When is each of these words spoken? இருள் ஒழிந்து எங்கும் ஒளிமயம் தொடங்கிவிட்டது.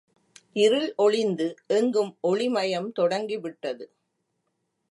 இருள் 0.53 0.93
ஒழிந்து 0.95 1.47
எங்கும் 1.67 2.17
ஒளிமயம் 2.21 2.91
தொடங்கிவிட்டது. 2.91 3.85